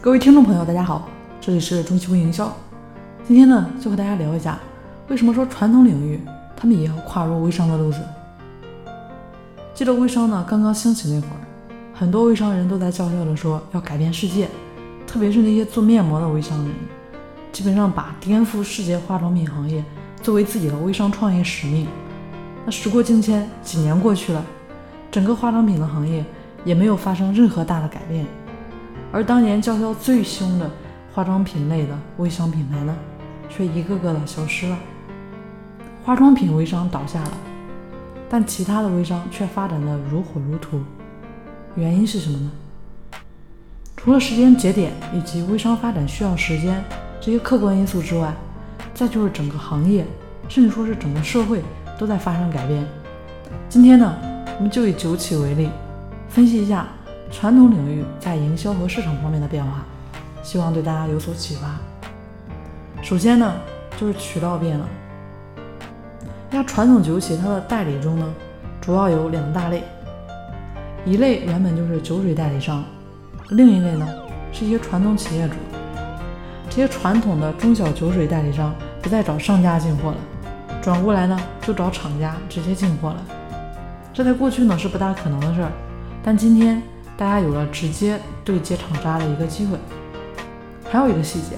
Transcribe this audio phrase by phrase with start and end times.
[0.00, 1.08] 各位听众朋友，大家好，
[1.40, 2.56] 这里是中期微营销。
[3.26, 4.56] 今天呢，就和大家聊一下，
[5.08, 6.20] 为什么说传统领域
[6.56, 7.98] 他们也要跨入微商的路子。
[9.74, 11.40] 记得微商呢刚刚兴起那会儿，
[11.92, 14.48] 很多微商人都在叫嚣着说要改变世界，
[15.04, 16.72] 特别是那些做面膜的微商人，
[17.50, 19.84] 基本上把颠覆世界化妆品行业
[20.22, 21.88] 作为自己的微商创业使命。
[22.64, 24.44] 那时过境迁，几年过去了，
[25.10, 26.24] 整个化妆品的行业
[26.64, 28.24] 也没有发生任何大的改变。
[29.10, 30.70] 而当年叫嚣最凶的
[31.14, 32.94] 化妆品类的微商品牌呢，
[33.48, 34.78] 却一个个的消失了。
[36.04, 37.32] 化妆品微商倒下了，
[38.28, 40.80] 但其他的微商却发展的如火如荼。
[41.74, 42.50] 原因是什么呢？
[43.96, 46.84] 除了时间节点以及微商发展需要时间
[47.20, 48.32] 这些客观因素之外，
[48.94, 50.04] 再就是整个行业，
[50.48, 51.62] 甚至说是整个社会
[51.98, 52.86] 都在发生改变。
[53.68, 54.16] 今天呢，
[54.56, 55.70] 我们就以酒企为例，
[56.28, 56.86] 分析一下。
[57.30, 59.84] 传统领域在营销和市场方面的变化，
[60.42, 61.76] 希望对大家有所启发。
[63.02, 63.54] 首先呢，
[63.96, 64.88] 就是渠道变了。
[66.50, 68.26] 那传统酒企它的代理中呢，
[68.80, 69.84] 主要有两大类，
[71.04, 72.82] 一类原本就是酒水代理商，
[73.50, 74.08] 另一类呢
[74.52, 75.54] 是一些传统企业主。
[76.68, 80.16] 这些传统的中小酒水代理商不再找商家进货了，
[80.82, 83.22] 转过来呢就找厂家直接进货了。
[84.12, 85.70] 这在过去呢是不大可能的事儿，
[86.24, 86.82] 但今天。
[87.18, 89.76] 大家有了直接对接厂家的一个机会，
[90.88, 91.56] 还有一个细节，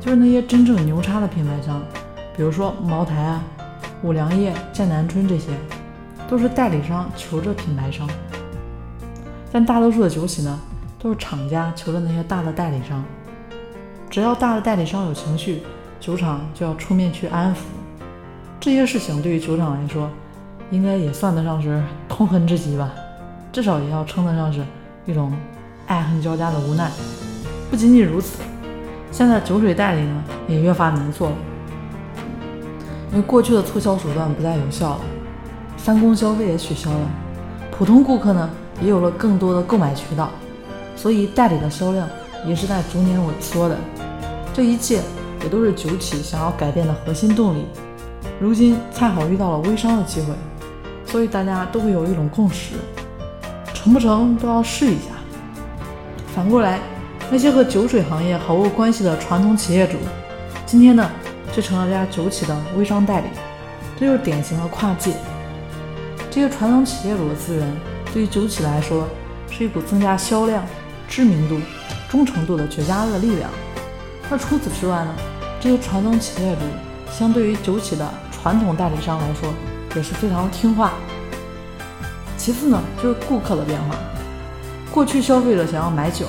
[0.00, 1.82] 就是那些真正牛叉的品牌商，
[2.34, 3.44] 比如说茅台啊、
[4.02, 5.50] 五粮液、剑南春这些，
[6.26, 8.08] 都是代理商求着品牌商；
[9.52, 10.58] 但大多数的酒企呢，
[10.98, 13.04] 都是厂家求着那些大的代理商。
[14.08, 15.62] 只要大的代理商有情绪，
[16.00, 17.58] 酒厂就要出面去安抚。
[18.58, 20.08] 这些事情对于酒厂来说，
[20.70, 22.90] 应该也算得上是 痛恨之极吧，
[23.52, 24.64] 至少也要称得上是。
[25.06, 25.32] 一种
[25.86, 26.90] 爱恨交加的无奈。
[27.70, 28.42] 不仅仅如此，
[29.10, 31.36] 现在酒水代理呢也越发难做了，
[33.12, 35.00] 因为过去的促销手段不再有效了，
[35.76, 37.10] 三公消费也取消了，
[37.70, 38.50] 普通顾客呢
[38.80, 40.30] 也有了更多的购买渠道，
[40.96, 42.08] 所以代理的销量
[42.44, 43.76] 也是在逐年萎缩的。
[44.52, 45.02] 这一切
[45.42, 47.66] 也都是酒企想要改变的核心动力。
[48.40, 50.34] 如今恰好遇到了微商的机会，
[51.04, 52.74] 所以大家都会有一种共识。
[53.86, 55.12] 成不成都要试一下。
[56.34, 56.80] 反过来，
[57.30, 59.96] 那些和酒水行业毫无关系的传统企业主，
[60.66, 61.08] 今天呢，
[61.52, 63.28] 却成了这家酒企的微商代理，
[63.96, 65.12] 这就是典型的跨界。
[66.28, 67.76] 这些传统企业主的资源，
[68.12, 69.06] 对于酒企来说，
[69.52, 70.64] 是一股增加销量、
[71.06, 71.56] 知名度、
[72.08, 73.48] 忠诚度的绝佳的力量。
[74.28, 75.14] 那除此之外呢，
[75.60, 76.62] 这些传统企业主，
[77.12, 79.48] 相对于酒企的传统代理商来说，
[79.94, 80.94] 也是非常听话。
[82.36, 83.96] 其次呢，就是顾客的变化。
[84.92, 86.26] 过去消费者想要买酒，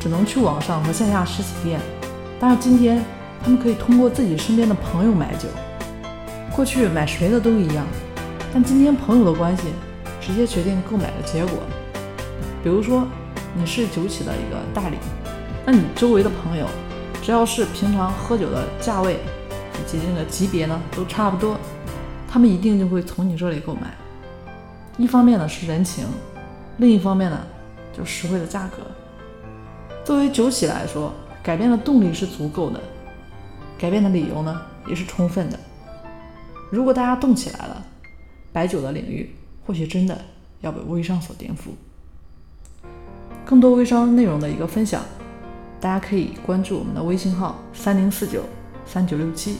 [0.00, 1.80] 只能去网上和线下实体店，
[2.38, 3.04] 但是今天
[3.42, 5.48] 他们可以通过自己身边的朋友买酒。
[6.54, 7.86] 过去买谁的都一样，
[8.52, 9.64] 但今天朋友的关系
[10.20, 11.58] 直接决定购买的结果。
[12.62, 13.06] 比如说
[13.54, 14.96] 你是酒企的一个代理，
[15.64, 16.66] 那你周围的朋友
[17.22, 19.20] 只要是平常喝酒的价位
[19.74, 21.56] 以及这个级别呢都差不多，
[22.28, 23.94] 他们一定就会从你这里购买。
[25.00, 26.04] 一方面呢是人情，
[26.76, 27.40] 另一方面呢
[27.96, 28.82] 就实惠的价格。
[30.04, 31.10] 作为酒企来说，
[31.42, 32.78] 改变的动力是足够的，
[33.78, 35.58] 改变的理由呢也是充分的。
[36.70, 37.82] 如果大家动起来了，
[38.52, 39.34] 白酒的领域
[39.66, 40.20] 或许真的
[40.60, 41.70] 要被微商所颠覆。
[43.46, 45.02] 更多微商内容的一个分享，
[45.80, 48.42] 大家可以关注我们的微信号三零四九
[48.84, 49.56] 三九六七，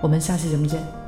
[0.00, 0.99] 我们下期节目见。